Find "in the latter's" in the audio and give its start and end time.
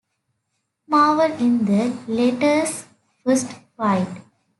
1.39-2.87